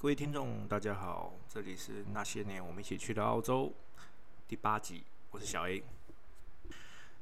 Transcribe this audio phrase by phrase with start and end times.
[0.00, 3.74] 各位听众，大家好，这里是那些年我们一起去的澳洲
[4.46, 5.82] 第八集，我是小 A。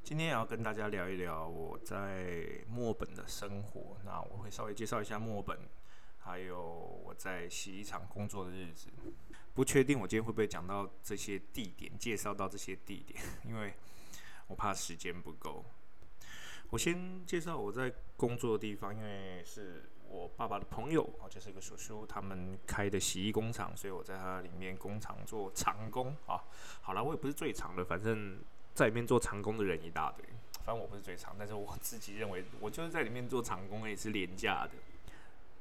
[0.04, 3.97] 今天也要跟大家聊一聊我在墨尔本的生活。
[4.04, 5.58] 那我会稍微介绍一下墨尔本，
[6.18, 8.91] 还有我在洗衣厂工作的日子。
[9.55, 13.73] 不确定我今天会不会讲到这些地点，介绍到这些地点，因为
[14.49, 15.65] 我怕时间不够。
[16.69, 26.42] 我先介绍我在工作的地方，因为是我爸爸的朋友啊，就是一个叔叔，他们开的洗衣工厂，所以我在他里面工厂做长工啊。
[26.80, 28.38] 好了，我也不是最长的，反正
[28.74, 30.24] 在里面做长工的人一大堆。
[30.64, 34.73] 反正我不是最长，但是我自己认为 我就是在里面做长工也是廉价的。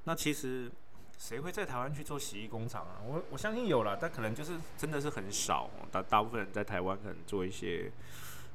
[0.03, 0.71] 那其实
[1.17, 3.01] 谁会在台湾去做洗衣工厂啊？
[3.05, 5.69] 我我相信有了，但可能就是真的是很少。
[5.91, 7.91] 大大部分人在台湾可能做一些。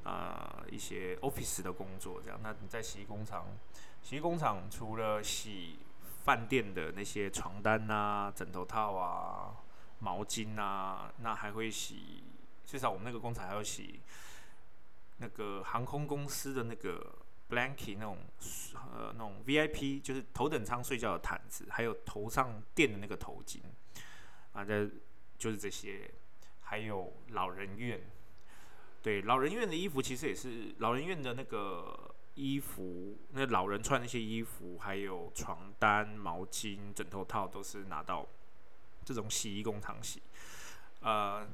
[0.02, 2.40] 啊，一些 office 的工作这样。
[2.42, 3.44] 那你在洗衣工厂，
[4.02, 5.78] 洗衣工厂除了洗
[6.24, 9.54] 饭店的那些床单啊、枕头套啊、
[10.00, 12.24] 毛巾啊，那还会洗，
[12.66, 14.00] 至少我们那个工厂还要洗
[15.18, 17.14] 那个航空公司的那个
[17.48, 18.18] blanket 那种
[18.94, 23.60] 呃那种 VIP，就是头等舱睡觉的毯子，还有头上垫的那个头巾
[24.52, 24.88] 啊，这
[25.38, 26.10] 就是这些，
[26.62, 28.00] 还有老人院。
[29.02, 32.09] 对，老人院的衣服其实也是老人院的那个
[32.40, 38.26] 衣服，那老人穿那些衣服，还有床单、毛巾、枕头套，都是拿到
[39.04, 40.22] 这种洗衣工厂洗。
[41.02, 41.46] 呃，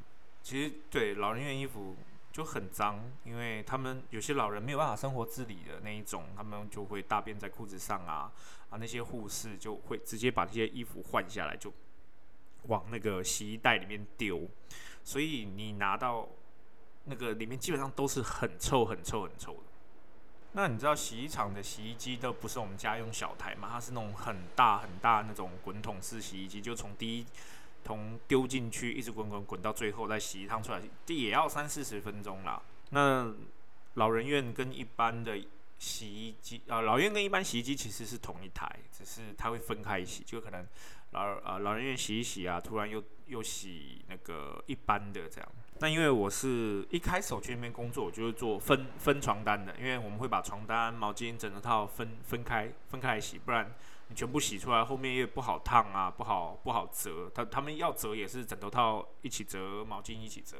[0.42, 1.96] 其实对老人院衣服
[2.30, 8.32] 就很脏，因为他们有些老人没有办法生活自理的那一种，他们就会大便在裤子上啊
[8.70, 11.72] 啊，那些护士就会直接把这些衣服换下来，就
[12.68, 14.48] 往那个洗衣袋里面丢，
[15.02, 16.28] 所以你拿到。
[17.08, 19.65] 那个里面基本上都是很臭、很臭、很臭的。
[20.56, 23.68] 那你知道洗衣厂的洗衣机都不是我们家用小台嘛？
[23.70, 27.26] 它是那种很大很大那种滚筒式洗衣机，就从第一
[27.84, 32.62] 桶丢进去，一直滚滚滚到最后再洗一趟出来，这也要三四十分钟啦。
[32.88, 33.34] 那
[33.94, 35.38] 老人院跟一般的
[35.78, 40.66] 洗衣机啊，老院跟一般洗衣机其实是同一台，只是它会分开洗，就可能
[41.10, 45.52] 老呃老人院洗一洗啊，突然又又洗那个一般的这样。
[45.78, 53.70] 那因为我是一开始我去那边工作，我就是做分分床单的，因为我们会把床单、毛巾、枕头套分分开分开洗，不然
[54.08, 57.30] 你全部洗出来，后面又不好烫啊，不好不好折。
[57.34, 60.56] 他他们要折也是枕头套一起折，毛巾一起折，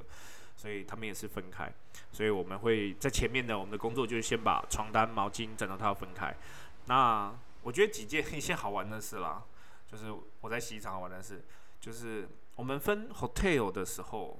[0.54, 1.72] 所以他们也是分开。
[2.12, 6.36] 所以我们会在前面的我们的工作就是先把床单、毛巾、枕头套分开。
[6.84, 9.42] 那我觉得几件一些好玩的事啦，
[9.90, 10.12] 就是
[10.42, 11.42] 我在洗衣厂好玩的事，
[11.80, 14.38] 就是我们分 hotel 的时候。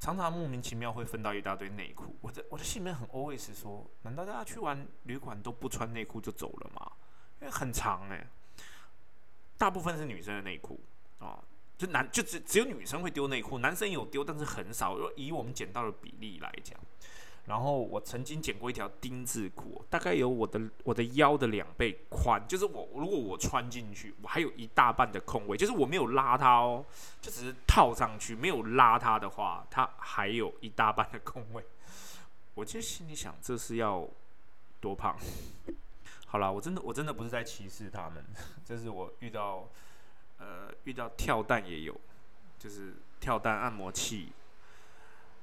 [0.00, 6.92] 常常莫名其妙会分到一大堆内裤，我的我的心里面很 always 说，难道大家去玩旅馆都不穿内裤就走了吗？
[7.40, 8.26] 因为很长哎，
[9.56, 10.78] 大部分是女生的内裤
[11.18, 11.42] 啊，
[11.78, 14.98] 就男就只只有女生会丢内裤，男生有丢，但是很少。
[15.16, 16.78] 以我们捡到的比例来讲。
[17.46, 26.82] 然后我曾经剪过一条丁字裤，大概有我的我的腰的两倍宽，就是我如果我穿进去，我还有一大半的空位，就是我没有拉它哦，
[27.20, 31.62] 就只是套上去，没有拉它的话，它还有一大半的空位。
[32.54, 34.08] 我就心里想，这是要
[34.80, 35.14] 多胖？
[36.26, 38.24] 好了，我真的我真的不是在歧视他们，
[38.64, 39.68] 这是我遇到
[40.38, 41.94] 呃遇到跳蛋也有，
[42.58, 44.32] 就是跳蛋按摩器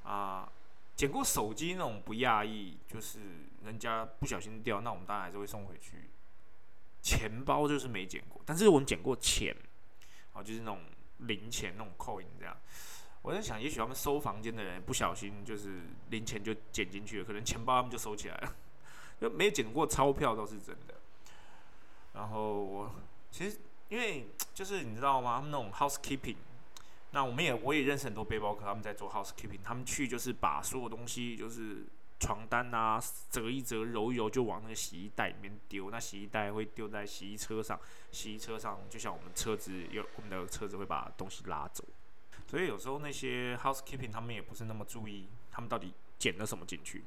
[0.03, 0.49] 啊。
[0.95, 3.19] 捡过手机那种不讶异，就是
[3.63, 6.09] 人家不小心掉，那我们当然还是会送回去。
[7.01, 9.55] 钱包就是没捡过，但是我们捡过钱，
[10.33, 10.81] 啊，就是那种
[11.17, 12.55] 零钱那种扣银这样。
[13.23, 18.55] 我在想，也许他们收房间的人不小心就是零钱就捡进去了，可能钱包他们就收起来了。
[19.19, 20.95] 就没捡过钞票倒是真的。
[22.13, 22.91] 然后我
[23.31, 23.57] 其实
[23.89, 25.37] 因为就是你知道吗？
[25.37, 26.35] 他们那种 housekeeping。
[27.11, 31.85] 那我们也我也认识很多背包客，他们在做 housekeeping，他们去就是把所有东西，就是
[32.19, 35.89] 床单啊，折一折，揉一揉，就往那个洗衣袋里面丢。
[35.91, 37.79] 那洗衣袋会丢在洗衣车上，
[38.11, 41.83] 洗衣车上就像我们车子有我们的车子会把东西拉走。
[42.47, 47.03] 所以有时候那些 housekeeping 他们也不是那么注意，他们到底捡了什么进去。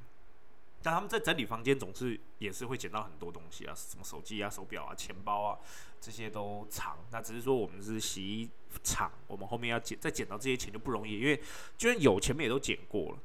[0.82, 5.58] 但他们在整理房间，总是也是会捡到很多东西啊，什么手机啊、手表啊、钱包啊，
[5.98, 6.98] 这些都藏。
[7.10, 8.50] 那只是说我们是洗衣
[8.82, 11.36] 厂，我们后面要捡，再捡到这些钱就不容易，因为
[11.76, 13.18] 就算有前面也都捡过了。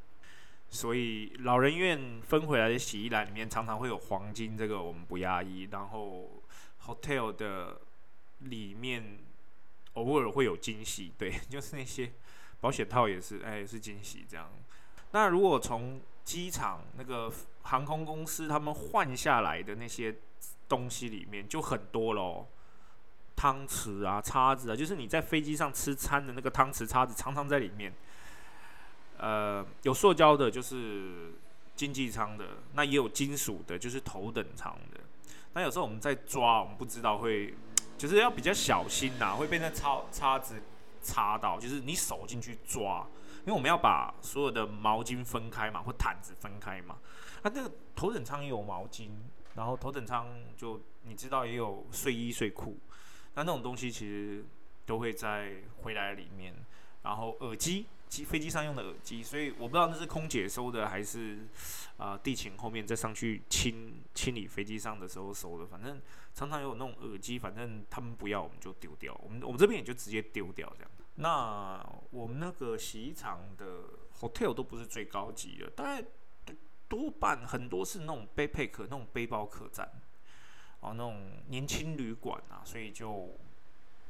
[0.70, 5.68] 所以老人院分回来的洗衣篮里面常常会有黄金，这个我们不压抑。
[5.72, 6.30] 然后
[6.86, 7.82] hotel 的
[8.40, 9.18] 里面
[9.94, 12.12] 偶尔会有惊喜，对， 就是那些
[12.62, 14.48] 保险套也是，哎，也是惊喜这样。
[15.12, 20.16] 那如果从机场那个航空公司他们换下来的那些
[20.68, 22.48] 东西里面就很多喽，
[23.40, 27.94] 汤匙啊、叉子啊，就是你在飞机上吃餐的那个汤匙、叉子，常常在里面。
[29.18, 31.32] 呃，有塑胶的，就是
[31.74, 32.44] 经济舱的；
[32.74, 35.00] 那也有金属的，就是头等舱的。
[35.54, 37.54] 那有时候我们在抓，我们不知道会，
[37.98, 40.62] 就是要比较小心呐，会被那叉叉子
[41.02, 43.08] 插到，就是你手进去抓，
[43.46, 46.98] 因为我们要把所有的毛巾分开嘛，或毯子分开嘛。
[47.44, 49.12] 那那个头等舱也有毛巾，
[49.56, 50.28] 然后头等舱
[50.58, 52.78] 就你知道也有睡衣睡裤，
[53.36, 54.44] 那那种东西其实
[54.86, 56.54] 都会在回来里面，
[57.04, 57.86] 然后耳机。
[58.10, 61.48] 机飞机上用的耳机，所以我不知道那是空姐收的还是
[61.98, 65.68] 啊地勤后面再上去清清理飞机上的时候收的。
[65.68, 66.02] 反正
[66.34, 70.92] 常常有那种耳机，反正他们不要我们就丢掉，我们我们这边也就直接丢掉这样。
[71.18, 73.84] 那我们那个洗衣厂的
[74.20, 76.04] hotel 都不是最高级的，大概
[76.88, 79.88] 多半很多是那种背配客、那种背包客栈
[80.82, 83.38] 哦，那种年轻旅馆啊，所以就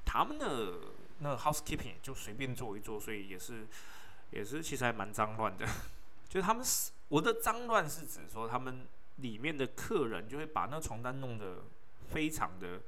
[0.05, 0.73] 他们的。
[1.21, 3.67] 那 housekeeping 就随便做一做，所以也是
[4.31, 5.67] 也是其实还蛮脏乱的。
[6.29, 8.87] 就他们是我的脏乱是指说他们
[9.17, 11.65] 里面的客人就会把那床单弄得
[12.07, 12.79] 非常的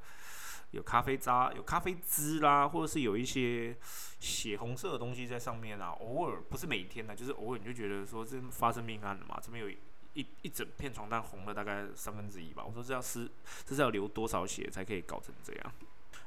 [0.70, 3.76] 有咖啡渣、有咖啡汁啦，或者是有一些
[4.22, 5.90] 血红色的东西在上面啊。
[6.00, 9.38] 偶尔不是每天的，就是偶尔你就觉得说这发生命案了嘛？
[9.44, 9.70] 这边有
[10.14, 12.64] 一一整片床单红了大概三分之一吧。
[12.66, 13.30] 我说这要是
[13.66, 15.74] 这是要流多少血才可以搞成这样？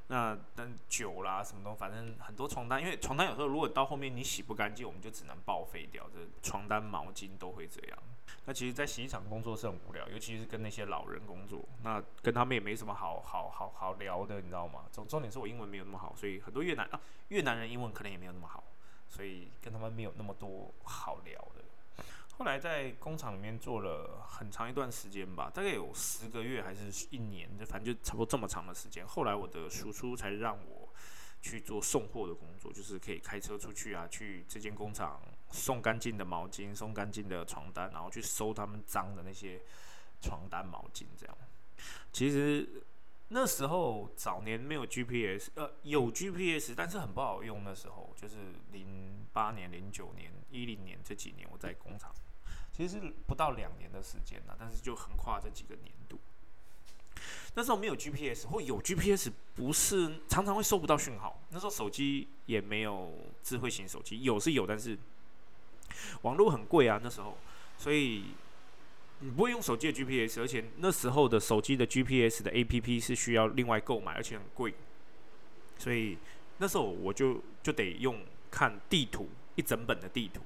[0.09, 6.07] 那但酒啦，什么东西，反正很多床单，因为床单有时候如果到后面你洗不干净，我们就只能报废掉。
[6.13, 7.99] 这床单、毛巾都会这样。
[8.45, 14.85] 那其实，在洗衣厂工作是很无聊，尤其是跟那些老人工作，那跟他们也没什么好好好好聊的，你知道吗？
[14.93, 18.63] 重重点是我英文没有那么好，所以很多越南啊越南人英文可能也没有那么好，
[19.09, 21.65] 所以跟他们没有那么多好聊的。
[22.37, 29.07] 后来在工厂里面做了很长一段时间吧，大概有十个月还是一年，就反正就差不多这么长的时间。
[29.07, 30.93] 后来我的叔叔才让我
[31.41, 35.21] 去做送货的工作，就是可以开车出去啊，去这间工厂
[35.53, 39.63] 送干净的毛巾、送干净的床单，然后去收他们脏的那些
[40.21, 41.39] 床单、毛巾这样。
[42.13, 42.83] 其实
[43.29, 47.63] 那时候早年没有 GPS，呃，有 GPS，但是很不好用。
[47.63, 48.37] 那时候就是
[48.73, 52.13] 零八年、零九年、一零年这几年，我在工厂。
[52.77, 56.19] 其实是不到两年的时间了，但是就横跨这几个年度。
[57.55, 61.41] 那时候没有 GPS，或有 GPS，不是常常会收不到讯号。
[61.51, 64.99] 那时候手机也没有智慧型手机，有是有，但是
[66.23, 67.01] 网络很贵啊。
[67.01, 67.39] 那时候，
[67.79, 68.25] 所以
[69.21, 74.75] 你不会用手机的 GPS，而且那时候的手机的 GPS 的 APP 是需要另外购买，而且很贵。
[75.79, 76.19] 所以
[76.59, 78.21] 那时候我就就得用
[78.51, 80.41] 看地图，一整本的地图。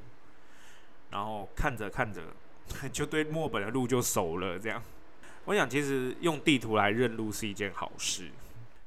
[1.11, 2.23] 然后看着看着，
[2.93, 4.59] 就对墨本的路就熟了。
[4.59, 4.83] 这样，
[5.47, 8.31] 我想其实用地图来认路是一件好事。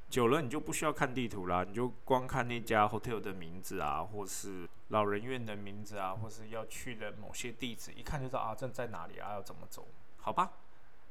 [0.08, 9.88] 久了你就不需要看地图啦，你就光看那家 hotel 的名字啊，或是老人院的名字啊，或是要去的某些地址，一看就知道啊，这在哪里啊，要怎么走？
[10.18, 10.52] 好吧，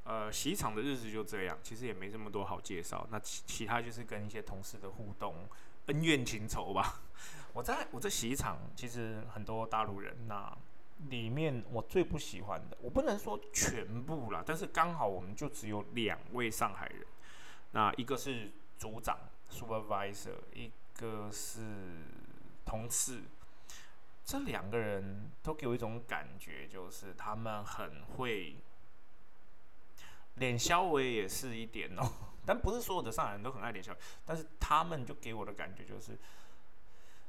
[0.03, 3.07] 呃，洗衣厂的日子就这样，其实也没这么多好介绍。
[3.09, 5.33] 那其其他就是跟一些同事的互动，
[5.87, 7.01] 恩怨情仇吧。
[7.53, 10.55] 我在我在洗衣厂，其实很多大陆人那。
[11.09, 17.05] 里面我最不喜欢的，我不能说全部啦，但是刚好我们就只有两位上海人，
[17.71, 19.17] 那一个是组长
[19.49, 21.61] supervisor，一个是
[22.63, 23.23] 同事，
[24.23, 28.55] 这两个人都给我一种感觉，就是他们很会
[30.35, 32.09] 脸消微也是一点哦，
[32.45, 33.91] 但不是所有的上海人都很爱脸消，
[34.25, 36.17] 但是他们就给我的感觉就是，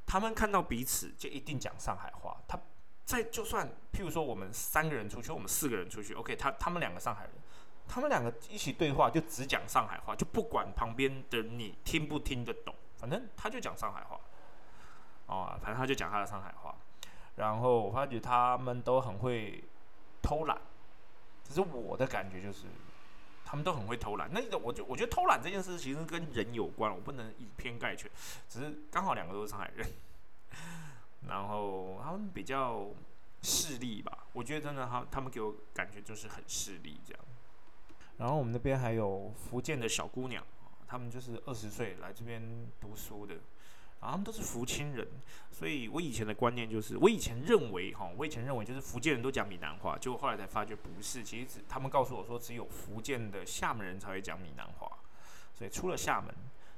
[0.05, 2.59] 他们看到彼此就一定讲上海话，他。
[3.05, 7.33] 在就算譬如说我们三个人出去，我们四个人出去，OK，他他们两个上海人，
[7.87, 14.19] 他们两个一起对话就只讲上海话，就不管旁边的你听不听得懂，反正他就讲上海话，
[15.27, 16.75] 哦，反正他就讲他的上海话。
[17.35, 19.63] 然后我发觉他们都很会
[20.21, 20.57] 偷懒，
[21.43, 22.67] 只是我的感觉就是
[23.43, 24.29] 他们都很会偷懒。
[24.31, 28.09] 那我就我觉得偷懒这件事其实跟人有关，我不能以偏概全，
[28.47, 29.87] 只是刚好两个都是上海人。
[31.27, 32.87] 然后他们比较
[33.41, 37.23] 势利吧，我觉得真的他他们给我感觉就是很势利这样。
[38.17, 40.43] 然后我们那边还有福建的小姑娘，
[40.87, 42.41] 他们就是二十岁来这边
[42.79, 43.33] 读书的，
[43.99, 45.07] 然后他们都是福清人，
[45.51, 54.89] 所以我以前的观念就是，我以前认为哈，我以前认为就是福建人都讲闽南话，结果后来才发觉不是，其实他们告诉我说只有福建的厦门人才会讲闽南话，
[55.53, 56.33] 所以除了厦门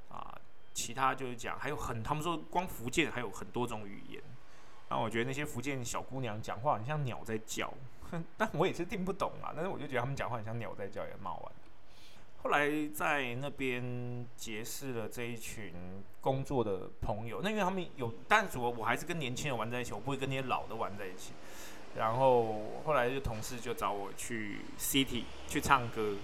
[0.08, 0.36] 啊，
[0.72, 4.22] 其他就是讲还有很，他们说光福建还有很多种语言。
[4.88, 7.72] 那我觉得那些福建小姑娘讲话很像鸟在叫，
[8.36, 9.52] 但我也是听不懂啊。
[9.54, 11.52] 但是我就觉得他们讲话很像鸟在叫，也蛮好玩。
[12.42, 15.72] 后来在那边结识了这一群
[16.20, 21.32] 工作的朋友，那因为他们有，但主要我还是跟年轻人玩在一起，我不会跟那些老的玩在一起。
[21.96, 26.14] 然后后来就同事就找我去 City 去唱歌，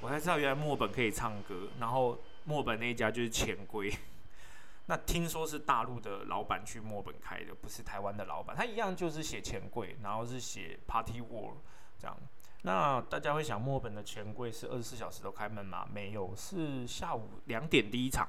[0.00, 1.68] 我才知道原来墨本可以唱歌。
[1.78, 3.92] 然后墨本那一家就是潜规，
[4.86, 8.54] 那听说是大陆的老板去墨本开的，不是台湾的老板。
[8.56, 11.58] 他一样就是写钱柜，然后是写 Party World
[11.98, 12.16] 这样。
[12.62, 15.86] 那大家会想，墨本的钱柜是二十四小时都开门吗？
[15.92, 18.28] 没有，是下午两点第一场，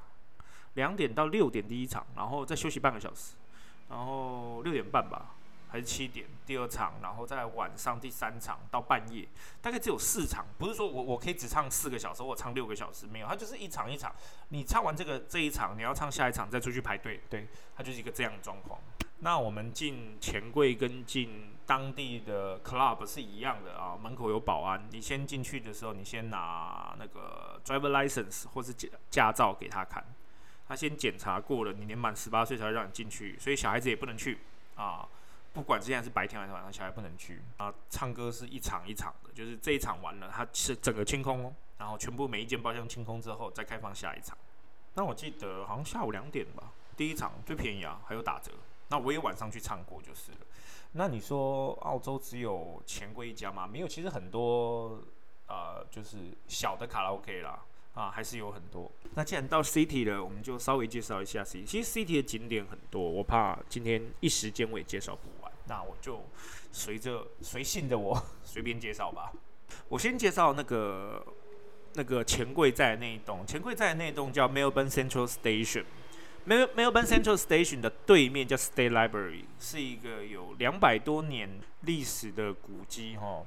[0.74, 3.36] 两点到六点第一场，然后再休息半个小时，
[3.88, 5.34] 然后六点半吧。
[5.70, 9.28] 还是七点第二场，然后再晚上第三场到半夜，
[9.60, 10.46] 大概只有四场。
[10.58, 14.14] 不是说我我可以只唱四个小时，我唱六个小时没有，它就是一场一场。
[14.48, 17.46] 你唱完这个这一场，你要唱下一场再出去排队，对，
[17.76, 18.80] 它就是一个这样的状况。
[19.20, 24.88] 那我们进钱柜跟进当地的 club 是一样的啊，门口有保安。
[24.92, 30.04] 你先进去的时候，你先拿那个 driver license 或是驾驾照给他看，
[30.68, 34.38] 他先检查过了，你年满十八岁才会让你进去，所以小孩子也不能去
[34.76, 35.06] 啊。
[35.58, 37.74] 不管现在是白天还是晚上，小孩不能去啊。
[37.90, 44.38] 唱歌是一场一场的，就是这一场完了，它是整个清空，然后全部每一间包厢清空之后再开放下一场。
[44.94, 48.52] 那我记得好像下午两点吧，第一场最便宜啊，还有打折。
[48.90, 50.38] 那我也晚上去唱过就是了。
[50.92, 53.66] 那你说澳洲只有钱柜一家吗？
[53.66, 55.02] 没有，其实很多
[55.48, 57.64] 呃，就是小的卡拉 OK 啦。
[57.94, 58.88] 啊，还是有很多。
[59.16, 61.64] 那既然到 City 了，我们就稍微介绍一下 City。
[61.64, 66.20] 其实 City 的景点很多，我怕今天一时间我也介绍不完，那我就
[66.72, 69.32] 随着随性的我 随便介绍吧。
[69.88, 71.24] 我先介绍那个
[71.94, 75.84] 那个钱柜在那一栋，钱柜在那一栋叫 Melbourne Central Station。
[76.46, 83.44] Mel Melbourne Central Station 的对面叫 State Library，是一个有两百多年历史的古迹，哈。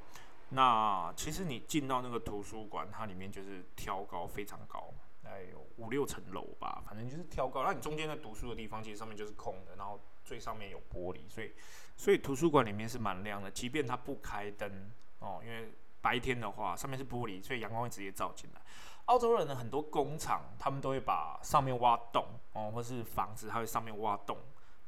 [0.49, 7.63] 那其实你进到那个图书馆，它里面就是挑高非常高，大概有五六层楼吧，反正就是挑高。
[7.63, 11.51] 那你中间在读书的地方，其实上面就是空的，然后最上面有玻璃，所以
[11.95, 18.61] 所以图书馆里面是蛮亮的，即便它不开灯哦，因为白天的话上面是玻璃，所以阳光会直接照进来。
[19.05, 24.37] 澳洲人的很多工厂，他们都会把上面挖洞哦，或是房子，它会上面挖洞。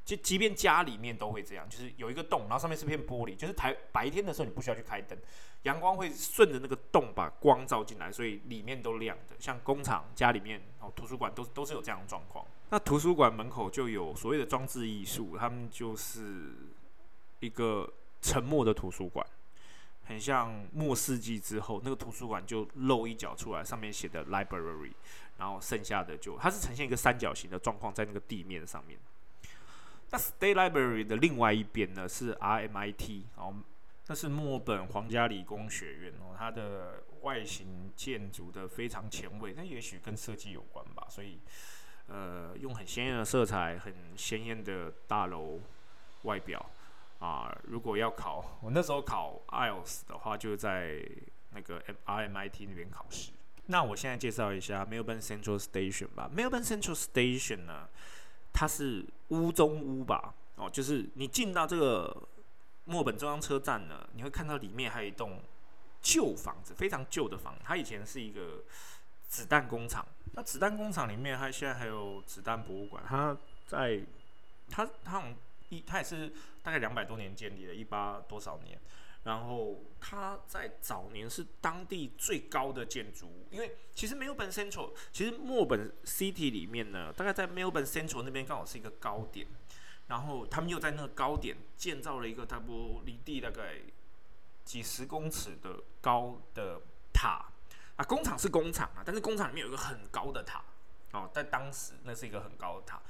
[0.05, 5.17] 就即便家里面都会这样，就是有一个洞，然后上面是片玻璃，就是台白天的时候你不需要去开灯，
[5.61, 9.35] 阳光会顺着那个洞把光照进来，所以里面都亮的。
[9.39, 12.45] 像工厂、家里面哦，图书馆都都是有这样的状况。
[12.69, 16.51] 那图书馆门口就有所谓的装置艺术，他们就是
[17.39, 17.89] 一个
[18.21, 19.25] 沉默的图书馆，
[20.03, 24.91] 很像末世纪之后那个图书馆就露一角出来，上面写的 library，
[25.37, 28.99] 然后剩下的就它是呈现一个三角形的状况在那个地面上面。
[30.13, 33.55] 那 State Library 的另外一边呢是 RMIT 哦，
[34.05, 41.39] 那是墨本皇家理工学院哦，它的外形建筑的非常前卫，那也许跟设计有关吧，所以
[42.05, 45.59] 呃用很鲜艳的色彩，很鲜艳的大楼
[46.21, 46.63] 外表
[47.17, 51.03] 啊，如果要考，我那时候考 IELTS 的话，就在
[51.55, 53.31] 那个 RMIT 那边考试。
[53.65, 57.89] 那我现在介绍一下 Melbourne Central Station 吧，Melbourne Central Station 呢。
[58.53, 60.33] 它是屋中屋吧？
[60.55, 62.15] 哦，就是你进到这个
[62.85, 65.41] 墨本中央车站呢，你会看到里面还有一栋
[66.01, 67.61] 旧房子，非常旧的房子。
[67.65, 68.63] 它以前是一个
[69.27, 70.05] 子弹工厂。
[70.33, 73.03] 那子弹工厂里面，它现在还有子弹博物馆。
[73.07, 74.01] 它在
[74.69, 75.23] 它它
[75.69, 76.31] 一它也是
[76.61, 78.79] 大概两百多年建立的，一八多少年。
[79.23, 89.47] 然后它在早年是当地最高的建筑物，因为其实 Melbourne Central，其实墨本 City 里面呢，大概在 Melbourne Central 那边刚好是一个高点，
[90.07, 93.75] 然后他们又在那个高点建造了一个差不多离地大概
[94.65, 96.81] 几十公尺的高的
[97.13, 97.45] 塔
[97.95, 100.61] 啊，工厂是工厂啊，但是工厂里面有一个很高的塔
[101.13, 103.01] 哦，在当时那是一个很高的塔，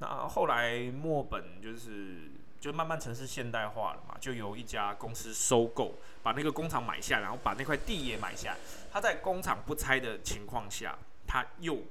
[0.00, 2.30] 那后来墨本就是。
[2.62, 5.92] 就慢慢城市现代化了嘛，就由一家公司收购，
[6.22, 8.56] 把那个工厂买下，然后把那块地也买下。
[8.92, 11.82] 他在工厂不拆的情况下，他又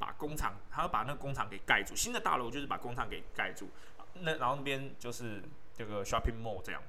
[0.00, 1.94] 把工厂，他要把那个工厂给盖住。
[1.94, 3.68] 新的大楼就是把工厂给盖住，
[4.14, 5.40] 那然后那边就是
[5.78, 6.82] 这个 shopping mall 这样。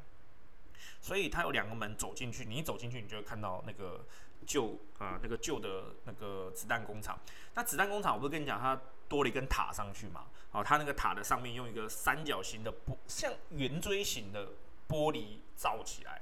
[1.00, 4.04] 所以它有两个门走进去，你一走进去，你就会看到那个
[4.46, 7.20] 旧啊那个旧的那个子弹工厂。
[7.54, 10.26] 那子弹工厂，我不是跟你讲，它多了一根塔上去嘛？
[10.52, 14.48] 哦，它那个塔的上面用一个三角形的玻，像圆锥形的
[14.88, 16.22] 玻璃罩起来，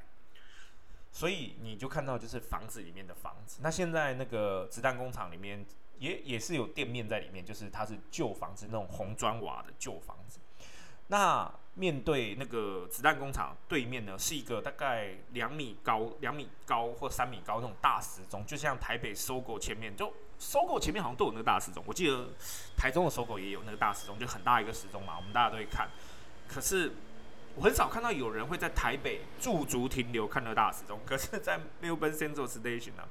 [1.11, 3.59] 所以你就看到就是房子里面的房子。
[3.63, 5.65] 那现在那个子弹工厂里面
[5.97, 10.39] 也也是有店面在里面，就是它是旧房子那种红砖瓦的旧房子。
[11.11, 21.83] 那面对那个子弹工厂对面呢，是一个大概两米高、两米高或三米高那种大时钟，就像台北搜狗前面，就搜狗前面好像都有那个大时钟。
[21.87, 22.29] 我记得
[22.77, 25.89] 台中的搜狗也有那个大时钟，就很大一个时钟嘛，我们大家都会看。
[26.47, 26.91] 可是
[27.55, 33.03] 我很少看到有人会在台北驻足停留看那个大时钟，可是，在 Melbourne Central Station 呢，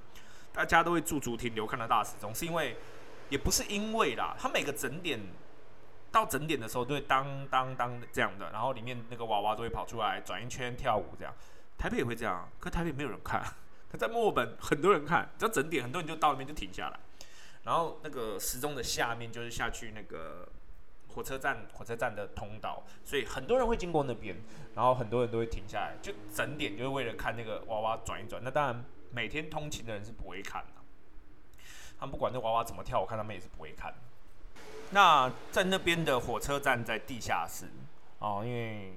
[0.52, 2.76] 大家都会驻足停留看那大时钟，是因为
[3.28, 5.18] 也不是因为啦，它每个整点。
[6.10, 11.34] 到整点的时候都会当当当这样的，然后里面那个娃娃都会跑出来转一圈跳舞这样。
[11.76, 13.42] 台北也会这样，可台北没有人看。
[13.90, 16.98] 他在墨尔本很多人看，只要整点很多人就到那边就停下来。
[17.62, 20.48] 然后那个时钟的下面就是下去那个
[21.08, 24.36] 火车站，火车站的通道，所以很多人会经过那边，
[24.74, 28.42] 然后很多人都会停下来，就整点就是为了看那个娃娃转一转。
[28.44, 31.62] 那当然每天通勤的人是不会看的，
[31.98, 33.94] 他们不管那娃娃怎么跳，我看他们也是不会看。
[34.90, 37.66] 那在那边的火车站在地下室
[38.18, 38.94] 哦，因为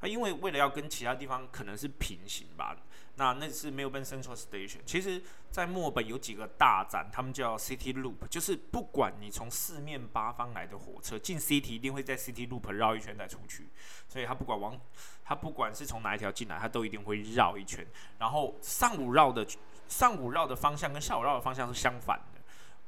[0.00, 2.76] 啊，因为为了要跟其他地方可能是平行吧。
[3.16, 4.78] 那那是 Melbourne Central Station。
[4.86, 13.68] 其实，在墨尔本有几个大站，他们叫 City Loop，就是不管你从四面八方来的火车进 City，一定会在 City Loop 绕一圈再出去。
[14.08, 14.80] 所以，他不管往
[15.22, 17.86] 他不管是从哪一条进来，他都一定会绕一圈。
[18.18, 19.46] 然后上午绕的
[19.88, 22.40] 上午绕的方向跟下午绕的方向是相反的。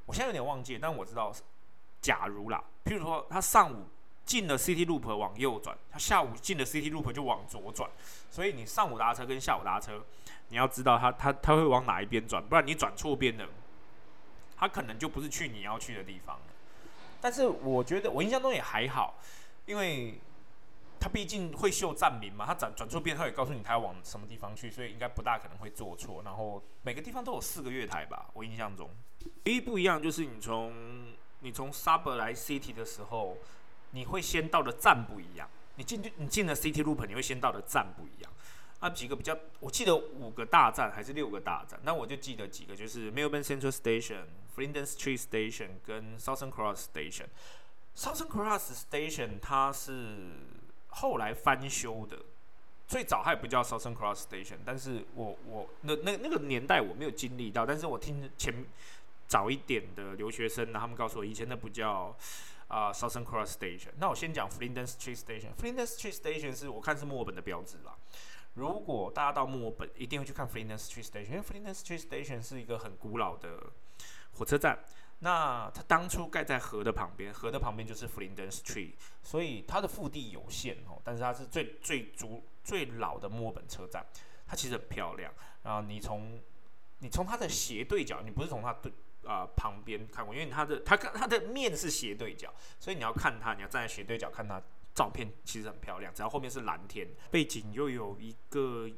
[0.07, 1.35] 我现在有点忘记，但我知道。
[2.05, 3.89] 假如啦，譬如说他上午
[4.27, 7.91] 进了 City Loop 往右转，他下午进了 City Loop 就往左转，
[8.31, 10.05] 所以你上午搭车跟下午搭车，
[10.49, 13.49] 你要知道他他他会往哪一边转，不然你转错边了，
[14.55, 16.39] 他可能就不是去你要去的地方。
[17.23, 19.15] 但是我觉得我印象中也还好，
[19.65, 20.21] 因为
[21.01, 26.21] 他毕竟会秀站名嘛，他转转错边，他也告诉你他要往什么地方去，所以应该不大可能会做错。
[26.23, 28.91] 然后每个地方都有四个月台吧，我印象中
[29.47, 31.15] 唯一不一样就是你从。
[31.45, 33.37] 你从 Sub 来 City 的时候，
[33.91, 35.47] 你会先到的站不一样。
[35.77, 38.33] 你进去，你进了 City Loop，你会先到的站不一样。
[38.81, 41.79] 那几个比较，我记得五个大站还是六个大站？
[41.83, 44.25] 那我就记得几个，就是 Melbourne Central Station、
[44.57, 47.27] Flinders Street Station 跟 Southern Cross Station。
[47.95, 50.31] Southern Cross Station 它是
[50.89, 52.19] 后来翻修的，
[52.89, 58.65] 最早它也不叫 Southern Cross Station，但是我我那那那个年代我没有经历到，但是我听前。
[59.27, 62.17] 早一点的留学生呢，他们告诉我，以前那不叫
[62.69, 63.91] 啊 Southern Cross Station。
[63.99, 65.55] 那我先讲 Flinders Street Station。
[65.55, 67.97] Flinders Street Station 是我看是墨尔本的标志啦。
[68.55, 73.59] 如果大家到墨尔本，一定会去看 Flinders Street Station，因为 Flinders Street Station 是一个很古老的
[74.35, 74.79] 火车站。
[75.21, 81.01] 那它当初盖在河的旁边，河的旁边就是 Flinders Street，所以它的腹地有限哦。
[81.03, 84.05] 但是它是最最足最老的墨尔本车站，
[84.47, 85.33] 它其实很漂亮。
[85.63, 86.41] 然后你从
[86.99, 88.93] 你从它的斜对角，你不是从它对。
[89.27, 94.61] 啊，旁边看过，因为它的它它的面是斜对角，所以你要看它，你要站在斜对角看它，
[94.95, 96.13] 照片其实很漂亮。
[96.15, 98.89] 只要后面是蓝天，背景又有一个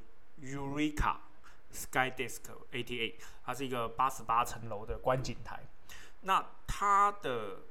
[0.40, 1.16] Eureka
[1.70, 5.62] Sky Desk ATA，它是一个八十八层楼的观景台。
[6.22, 7.62] 那它的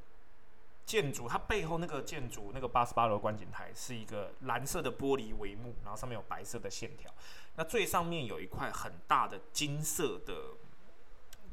[0.85, 7.13] 建筑，它背后那个建筑，那个八十八楼观景台是一个蓝色的玻璃帷幕，然后上面有白色的线条。
[7.55, 10.33] 那最上面有一块很大的金色的。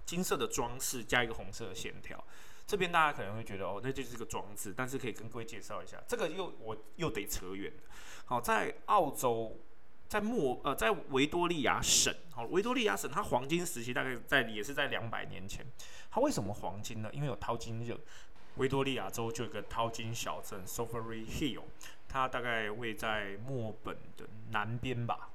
[0.05, 2.23] 金色的装饰加一个红色的线条，
[2.67, 7.83] 这边大家可能会觉得哦，那就是个装置，但是可以跟各位介绍一下，这个又我又得扯远了。
[8.25, 9.59] 好，在澳洲，
[10.09, 15.67] 在墨呃，在维多利亚省，好，维多利亚省它黄金时期大概在也是在两百年前。
[16.11, 17.11] 它为什么黄金呢？
[17.13, 17.99] 因为有淘金热。
[18.57, 21.63] 维多利亚州就有个淘金小镇 s o f e r y Hill，
[22.07, 25.31] 它大概位在墨本的南边吧。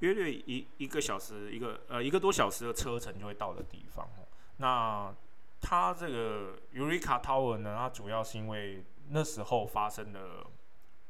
[0.00, 4.08] 约略一一个小时，一个呃一个多小时的车程就会到的地方。
[4.56, 5.14] 那
[5.60, 7.76] 它这个 Eureka Tower 呢？
[7.78, 10.46] 它主要是因为那时候发生了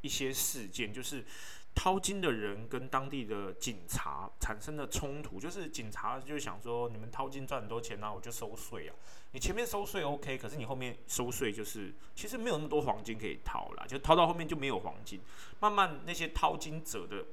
[0.00, 1.24] 一些事件，就是
[1.72, 5.38] 淘金的人跟当地的警察产生了冲突。
[5.38, 8.94] 就是警察就想说，你们淘金赚很多钱那我就收税啊。
[9.30, 15.20] 你前面收税 OK，可是你后面收税就是其实没有那么多黄金可以淘了，就淘到后面就没有黄金。
[15.60, 17.24] 慢慢那些淘金者的。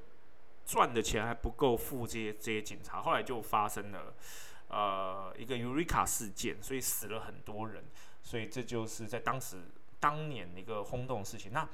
[0.68, 4.14] 赚的钱还不够付这些这些警察，后来就发生了
[4.68, 7.84] 呃一个 Eureka 事件，所以死了很多人，
[8.22, 9.62] 所以这就是在当时
[9.98, 11.52] 当年一个轰动的事情。
[11.52, 11.66] 那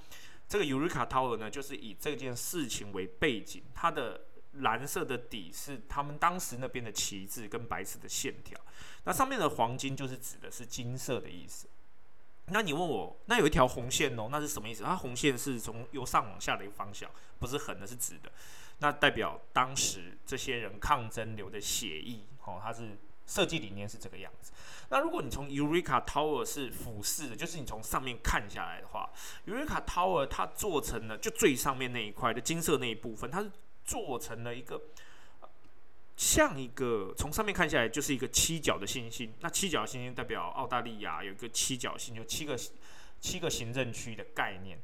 [0.48, 4.20] 这个 Eureka Tower 呢，就是以这件事情为背景，它的
[4.52, 8.56] 蓝色的底是他们当时那边的旗帜跟白色的线条，
[9.02, 11.66] 那上面的黄金就是指的是金色的意思。
[12.46, 14.84] 那你问我，那有一条红线哦，那是什么意思？
[14.84, 18.30] 它红线是从由上往下的一个方向，不是横的，是直的。
[18.78, 24.52] 那代表当时这些人抗争流的血液，哦，它是设计理念是这个样子。
[24.90, 29.08] 那如果你从 Eureka Tower 是俯视的，就是你从上面看下来的话
[29.46, 33.50] ，Eureka Tower 它做成了就最上面那一块的金色那一部分，它是
[33.84, 34.80] 做成了一个
[36.16, 39.32] 像一个从上面看下来就是一个七角的星星。
[39.40, 42.58] 那七角星星代表澳大利亚有一个七角星，有七个
[43.20, 44.78] 七个行政区的概念。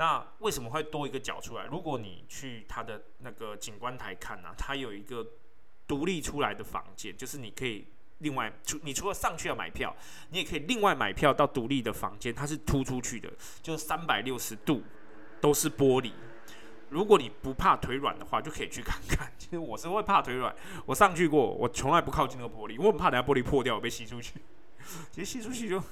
[0.00, 1.66] 那为什么会多一个角出来？
[1.66, 5.22] 如果你去它的那个景观台看呢，它有一个
[5.86, 7.86] 独立出来的房间，就是你可以
[8.20, 9.94] 另外除你除了上去要买票，
[10.30, 13.30] 你也可以另外买票到独立的房间，它是突出去的，
[13.62, 14.82] 就是三百六十度
[15.38, 16.12] 都是玻璃。
[16.88, 19.30] 如果你不怕腿软的话，就可以去看看。
[19.36, 24.32] 其实我是会怕腿软，我上去过，我从来不靠近那个玻璃，我很怕等下玻璃破掉我被吸出去。
[25.12, 25.82] 其实吸出去就。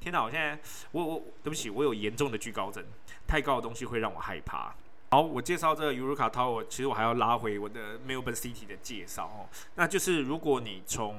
[0.00, 0.22] 天哪！
[0.22, 0.60] 我现在
[0.92, 2.84] 我我对不起，我有严重的惧高症，
[3.26, 4.74] 太高的东西会让我害怕。
[5.10, 9.48] 好，我介绍这个 Eureka Tower，其实我还要拉回我的 Melbourne City 的介绍哦。
[9.76, 11.14] 那就是如果你从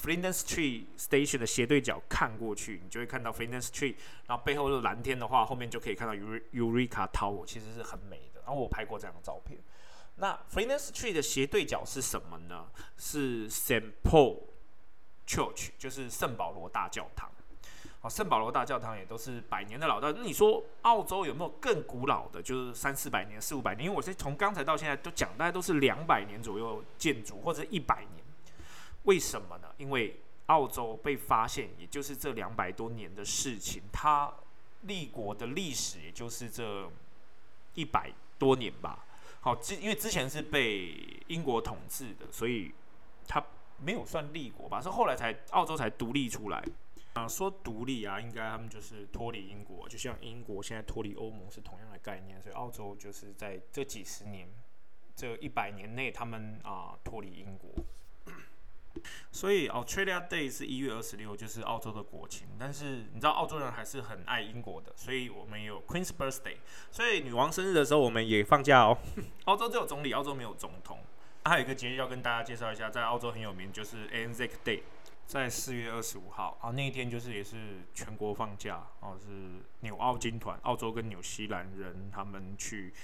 [0.00, 3.94] Flinders Street Station 的斜对角看过去，你就会看到 Flinders Street，
[4.26, 8.40] 然后背后是蓝天的话，后面就可以看到 Eureka Tower，其实是很美的。
[8.44, 9.60] 然后我拍过这样的照片。
[10.16, 12.66] 那 Flinders Street 的斜对角是什么呢？
[12.96, 14.40] 是 Saint Paul
[15.28, 17.30] Church，就是圣保罗大教堂。
[18.00, 20.12] 好，圣保罗大教堂也都是百年的老道。
[20.12, 22.40] 那你说澳洲有没有更古老的？
[22.40, 23.86] 就是三四百年、四五百年？
[23.86, 28.24] 因为我是从刚才到现在都讲，大概都是两百年左右建筑，或者一百年。
[29.02, 29.68] 为什么呢？
[29.78, 34.32] 因为澳洲被发现，也就是这两百多年的事情，它
[34.82, 36.88] 立国的历史也就是这
[37.74, 39.04] 一百多年吧。
[39.40, 40.94] 好，之因为之前是被
[41.26, 42.72] 英国统治的，所以
[43.26, 43.42] 它
[43.78, 44.80] 没有算立国吧？
[44.80, 46.62] 是后来才澳洲才独立出来。
[47.14, 54.48] 啊，说独立啊，应该他们就是脱离英国，就像英国现在脱离欧盟是同样的概念，所以澳洲就是在这几十年、
[55.16, 57.70] 这一百年内，他们啊脱离英国。
[59.30, 62.48] 所以 Australia Day 是一月二十六，就是澳洲的国庆。
[62.58, 66.56] 但是你知道澳洲人还是很爱英国的，所以我们有 Queen's Birthday，
[66.90, 68.98] 所以女王生日的时候我们也放假哦。
[69.46, 70.98] 澳洲只有总理，澳洲没有总统。
[71.44, 74.82] 还有一个节日要跟大家介绍一下，在澳洲很有名，就是 Anzac Day。
[75.28, 82.94] 在四月二十五号啊，那一天就是也是全国放假哦，是纽澳军团，澳洲跟纽西兰人他们去，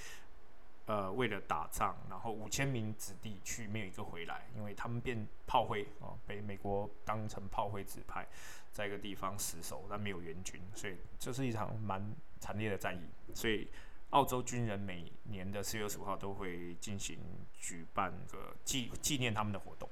[0.87, 8.27] 呃，为了打仗，然后五千名子弟去，没有一个回来，因为他们变炮灰哦，被美国当成炮灰指派，
[8.71, 13.35] 在一个地方死守，但没有援军，所以这是一场蛮惨烈的战役。
[13.35, 13.69] 所以
[14.09, 17.19] 澳洲军人每年的四月二十五号都会进行
[17.53, 19.87] 举办个纪纪念他们的活动。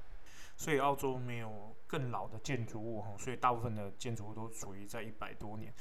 [0.56, 5.74] 所以澳洲没有更老的建筑物哈，所以大部分的建筑物都处于在一百多年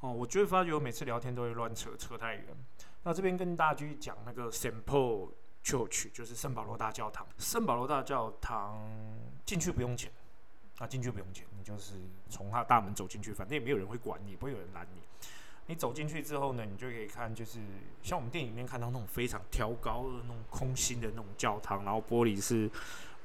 [0.00, 0.12] 哦。
[0.12, 2.44] 我就会发觉我每次聊天都会乱扯，扯太远。
[3.02, 5.32] 那这边跟大家继续讲那个 Saint Paul
[5.64, 7.26] Church，就是圣保罗大教堂。
[7.38, 8.88] 圣保罗大教堂
[9.44, 10.12] 进去不用钱，
[10.78, 11.94] 啊，进去不用钱，你就是
[12.28, 15.00] 从它大门走进去，反正也没有人会管你，不会有人拦你。
[15.66, 17.58] 你走进去之后呢，你就可以看，就是
[18.02, 22.70] 像我们电影里面看到那种非常挑高的那种空心的那种教堂，然后玻璃是。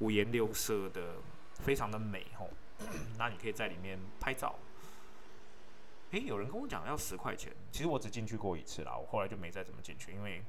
[0.00, 1.16] 五颜六色的，
[1.54, 2.50] 非常的美吼。
[3.18, 4.54] 那你可以在里面拍照。
[6.10, 10.42] 诶，有人跟我讲要十块钱，其实我只进去过一次啦，我后来就没再怎么进去，因为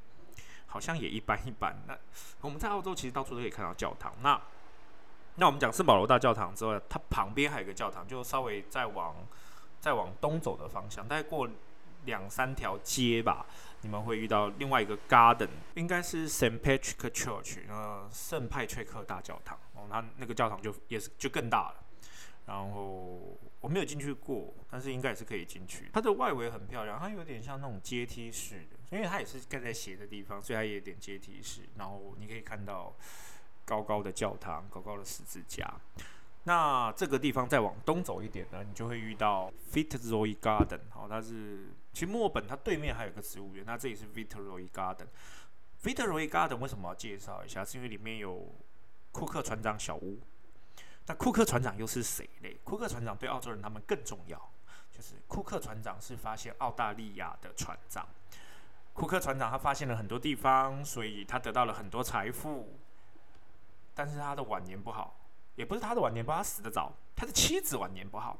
[0.68, 1.76] 好像也一般一般。
[1.88, 1.98] 那
[2.42, 4.14] 我们在澳洲其实到处都可以看到教堂。
[4.22, 4.40] 那
[5.36, 9.16] 那我们讲圣保罗大教堂之外，它旁边还有一个教堂，就稍微再往
[9.80, 11.50] 再往东走的方向，大概过
[12.06, 13.46] 两三条街吧。
[13.82, 19.60] 你们会遇到另外一个 garden，应该是 Saint Patrick Church，呃，圣派翠克大教堂。
[19.76, 21.86] 哦，它那个教堂就也是就更大了。
[22.48, 25.90] 然后我没有进去过，但是应该也是可以进去。
[25.94, 31.62] 它的外围很漂亮，它有点像那种阶梯式的，因为它也是盖在斜的地方，所以它也有点阶梯式。
[31.76, 32.96] 然后你可以看到
[33.66, 35.72] 高高的教堂，高高的十字架。
[36.46, 41.68] 那这个地方再往东走一点呢，你就会遇到 Fitzroy Garden，好，它是。
[41.92, 45.08] 其实墨本它对面还有个植物园，那这里是 Victory Garden。
[45.82, 47.64] Victory Garden 为什么要介绍一下？
[47.64, 48.54] 是因为里面有
[49.12, 50.20] 库克船长小屋。
[51.08, 52.58] 那库克船长又是谁嘞？
[52.64, 54.38] 库克船长对澳洲人他们更重要，
[54.92, 58.06] 就是库克船长是发现澳大利亚的船长。
[58.94, 62.78] 库克船长他发现了很多地方，所以他得到了很多财富。
[63.94, 65.16] 但是他的晚年不好，
[65.56, 66.94] 也不是他的晚年不好，他死得早。
[67.16, 68.38] 他的妻子晚年不好，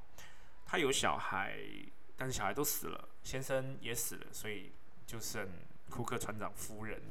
[0.66, 1.58] 他有小孩。
[2.18, 4.72] 但是小孩都死了，先生也死了，所以
[5.06, 5.50] 就剩
[5.90, 7.02] 库克船长夫人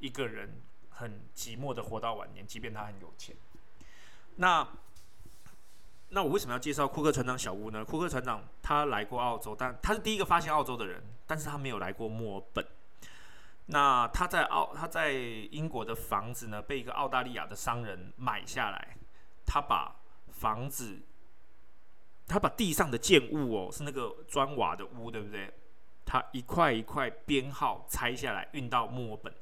[0.00, 3.36] 一个人很寂寞的活到晚年，即便他很有钱。
[4.34, 4.66] 那
[6.08, 7.84] 那我为什么要介绍库克船长小屋呢？
[7.84, 12.66] 库克船长他来过澳洲，但他是第一个发现澳洲的人，但是他没有来过墨尔本。
[13.68, 18.96] 那他在澳他在英国的房子呢，被一个澳大利亚的商人买下来，
[19.44, 19.96] 他把
[20.30, 21.00] 房子，
[22.28, 25.52] 他把地上的建物哦，是那个砖瓦的屋，对不对？
[26.04, 29.34] 他一块一块编号拆下来，运到墨尔本，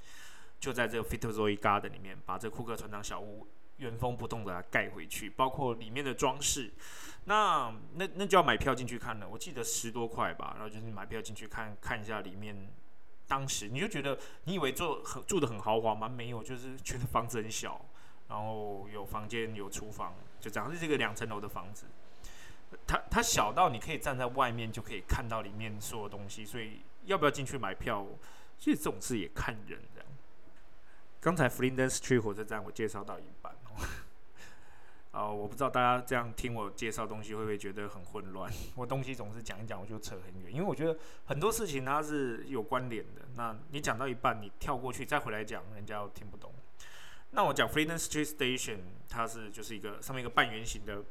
[0.59, 6.73] 就在这个 Fitzroy Garden 里面，把这库克船长小屋原封不动的盖回去，包括里面的装饰。
[7.27, 12.73] 那那那就要买票进去看了，我记得十多块吧，然后就是买票进去看看一下里面。
[13.27, 16.09] 当时你就觉得，你以为住很住的很豪华吗？
[16.09, 17.81] 没有，就是觉得房子很小，
[18.29, 21.87] 然后有房间有厨房，就这样，是这个两层楼的房子。
[22.87, 28.07] 它它小到你可以站在外面就可以看到里面所有东西，所以要不要进去买票？
[28.59, 30.09] 其实这种事也看人这样。
[31.21, 33.55] 刚才 Flinders Street 火车站我介绍到一半。
[35.15, 38.53] 啊，我不知道大家这样听我介绍东西会不会觉得很混乱？
[38.75, 43.23] 我东西总是讲一讲我就扯很远，因为我觉得很多事情它是有关联的。
[43.37, 46.53] 那你讲到一半，你跳过去再回来讲，人家又听不懂。
[47.31, 51.05] 那我讲 Freedom Street Station，它是就是一个上面一个半圆形的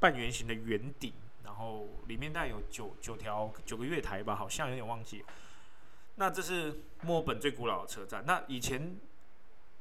[0.00, 1.12] 半圆形的圆顶，
[1.44, 5.22] 然后里面大概有九九条九个月台吧，好像有点忘记。
[6.14, 8.24] 那这是墨尔本最古老的车站。
[8.26, 8.96] 那以前。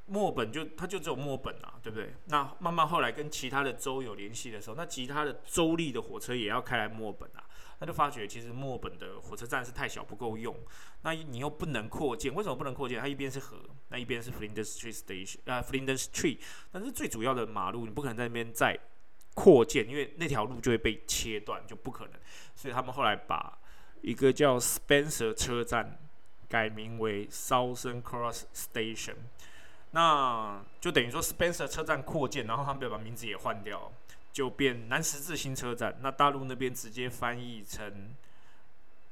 [0.08, 2.14] 墨本就它就只有墨本啊，对不对？
[2.26, 7.44] 那慢慢后来跟其他的州有联系的时候，那其他的州立的火车也要开来墨本啊，
[7.80, 10.56] 他就发觉其实墨本的火车站是太小不够用，
[11.02, 13.00] 那你又不能扩建，为什么不能扩建？
[13.02, 13.58] 它一边是河，
[13.90, 16.38] 那一边是 Flinders Street Station 啊，Flinders Street，
[16.72, 18.80] 但是最主要的马路你不可能在那边再
[19.34, 22.14] 扩建，因为那条路就会被切断，就不可能。
[22.56, 23.58] 所以他们后来把
[24.02, 26.00] 一个叫 Spencer 车站
[26.48, 29.16] 改名为 Southern Cross Station。
[29.96, 33.90] 那就等于说，Spencer 车站扩建，然后他们把名字也换掉，
[34.34, 35.98] 就变南十字星车站。
[36.02, 38.14] 那大陆那边直接翻译成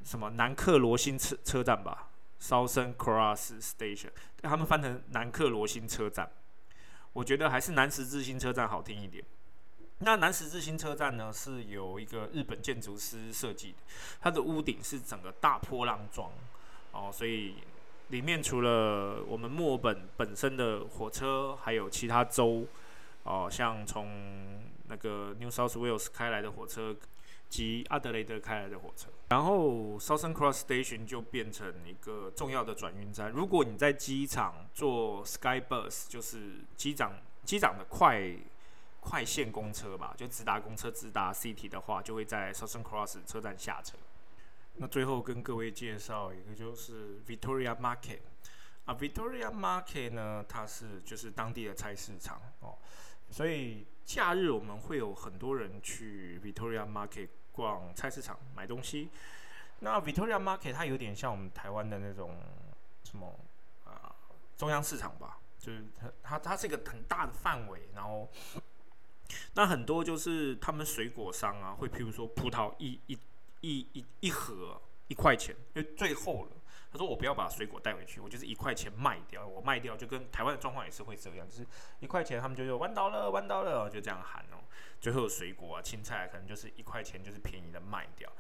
[0.03, 2.09] 什么南克罗星车车站吧
[2.41, 4.09] ，Southern Cross Station，
[4.41, 6.29] 他们翻成南克罗星车站。
[7.13, 9.23] 我觉得还是南十字星车站好听一点。
[9.99, 13.77] 那南十字星车站呢，是有一个日本建筑师设计的，
[14.19, 16.29] 它的屋顶是整个大波浪状，
[16.91, 17.55] 哦，所以。
[18.13, 22.63] 里面除了我们墨尔本本身的火车，还有其他州，
[23.23, 26.95] 哦，像从那个 New South Wales 开来的火车
[27.49, 33.31] 及阿德雷德开来的火车，然后 Southern Cross Station 就变成一个重要的转运站。
[33.31, 38.31] 如果你在机场坐 Sky Bus，就是机长机长的快
[38.99, 43.97] 快线公车吧，就直达公车直达 City 的话，就会在 Southern Cross 车站下车。
[44.75, 48.21] 那最后跟各位介绍一个，就是 Victoria Market
[48.85, 52.75] 啊，Victoria Market 呢，它是就是当地的菜市场哦，
[53.29, 59.09] 所以假日我们会有很多人去 Victoria Market 逛菜市场买东西。
[59.79, 62.35] 那 Victoria Market 它有点像我们台湾的那种
[63.03, 63.39] 什么
[63.85, 64.15] 啊
[64.57, 68.27] 中央市场吧，就是它它它是一个很大的范围，然后
[69.53, 73.19] 那很多就是他们水果商啊，会譬如说葡萄一一。
[73.63, 76.51] 一一一盒一块钱，因为最后了。
[76.91, 79.47] 他说我不要把水果带回去，我就是一块钱卖掉。
[79.47, 81.65] 我卖掉就跟台湾的状况也是会这样，就是
[81.99, 84.61] 一块钱他们就有弯刀了，弯刀了，就这样喊哦。
[85.01, 88.31] 最后水果啊、青菜可能就是一块钱，就是便宜的卖掉。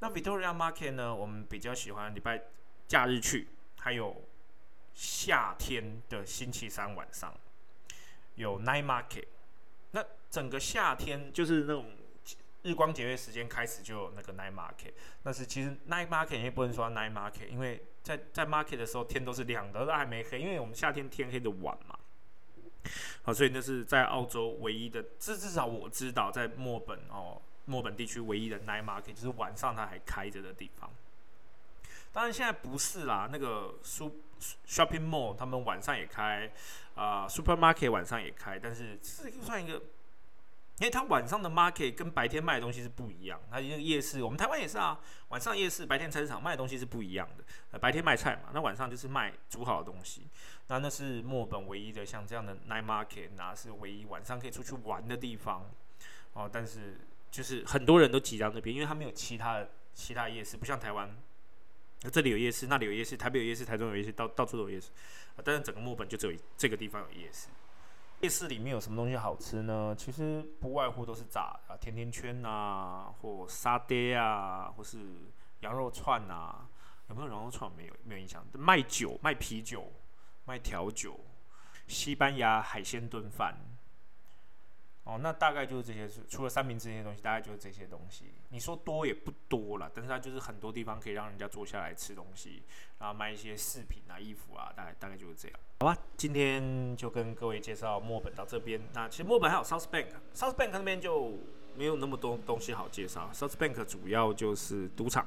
[0.00, 2.42] 那 Victoria Market 呢，我们比较喜欢礼拜
[2.86, 4.28] 假日去，还有
[4.92, 7.32] 夏天的星期三晚上
[8.34, 9.28] 有 Night Market。
[9.92, 11.90] 那整个夏天就是那种。
[12.64, 21.98] 日光节约时间开始就有那个 night market，但是其实 night market 也不能说 night market，因为在在 market 的时候天都是亮的，都还没黑，因为我们夏天天黑的晚嘛。
[23.22, 30.90] 好，所以那是在澳洲唯一的，至至少我知道在墨本哦，墨本地区唯一的 night market 就是晚上它还开着的地方。
[32.12, 34.16] 当然现在不是啦，那个 super
[34.66, 36.50] shopping mall 他们晚上也开，
[36.94, 39.82] 啊，supermarket 晚上也开，但是这算一个。
[40.80, 47.44] 因为它晚上的 market 跟白天卖的东西是不一样，它那个夜市，我们台湾也是啊，晚上夜市，白天菜市场卖的东西是不一样的。
[47.70, 50.26] 呃，白天卖菜嘛，那晚上就是卖煮好的东西。
[50.66, 55.70] 那那是墨本唯一的像这样的 night market，那是唯一晚上可以出去玩的地方。
[56.32, 56.98] 哦，但是
[57.30, 61.08] 就是很多人都挤到那边，因为它没有其他的其他夜市，不像台湾，
[62.10, 64.90] 这里有夜市，那里有夜市，台北有夜市，台中有夜市，到到处都有夜市。
[65.44, 67.46] 但是整个墨本就只有这个地方有夜市。
[68.24, 69.94] 夜市里面有什么东西好吃呢？
[69.98, 74.96] 其实不外乎都是炸啊，甜甜圈啊，或沙爹啊，或是
[75.60, 76.66] 羊肉串啊。
[77.10, 77.70] 有没有羊肉串？
[77.76, 78.42] 没有，没有印象。
[78.54, 79.92] 卖酒，卖啤酒，
[80.46, 81.20] 卖调酒，
[81.86, 83.54] 西班牙海鲜炖饭，
[85.04, 88.24] 哦，那大概就是这些，除了三明治这些东西，大概就是这些东西。
[88.48, 92.62] 你说多也不多了，但是它就是很多地方可以让人家坐下来吃东西，
[92.98, 95.58] 然后卖一些饰品啊、衣服啊，大概大概就是这样。
[95.80, 98.80] 好吧，今天就跟各位介绍墨本到这边。
[98.94, 101.34] 那其实墨本还有 South Bank，South Bank 那边就
[101.76, 103.30] 没有那么多东西好介绍。
[103.34, 105.26] South Bank 主要就是赌场。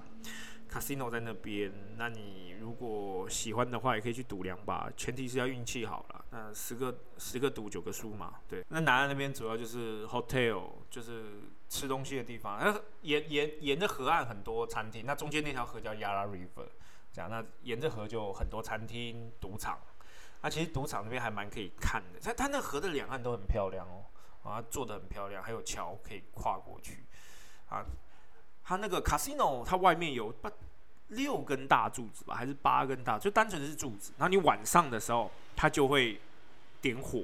[0.70, 6.26] Casino 在那边，那你如果喜欢的话，也可以去赌两把，前提是要运气好了。
[6.32, 8.64] 那十个十个赌九个输嘛，对。
[8.70, 12.60] 那南岸那边主要就是 hotel，就是吃东西的地方。
[12.60, 16.68] 那沿沿沿着河岸很多餐厅，那中间那条河叫 Yarra River，
[17.12, 17.30] 这样。
[17.30, 19.80] 那沿着河就很多餐厅、赌场。
[20.42, 24.06] 那其实赌场那边还蛮可以看的，它它那河的两岸都很漂亮哦，
[24.44, 27.06] 啊，做的很漂亮，还有桥可以跨过去，
[27.70, 27.86] 啊。
[28.68, 30.52] 它那个 casino，它外面有八
[31.08, 34.12] 六根大柱子吧，还是八根大，就单纯的是柱子。
[34.18, 36.20] 然后你晚上的时候，它就会
[36.82, 37.24] 点火，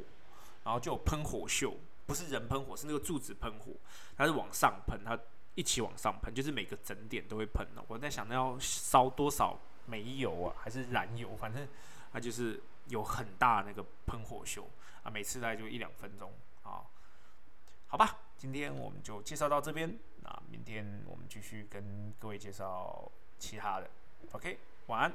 [0.64, 1.76] 然后就有喷火秀，
[2.06, 3.74] 不是人喷火，是那个柱子喷火，
[4.16, 5.20] 它是往上喷，它
[5.56, 7.84] 一起往上喷，就是每个整点都会喷的。
[7.90, 11.36] 我在想，那要烧多少煤油啊，还是燃油？
[11.36, 11.68] 反正
[12.14, 14.66] 它就是有很大那个喷火秀
[15.04, 16.32] 啊，每次大概就一两分钟
[16.64, 16.88] 啊。
[17.88, 20.00] 好吧，今天我们就介绍到这边。
[20.50, 23.90] 明天我们继续跟各位介绍其他的。
[24.32, 25.12] OK，晚安。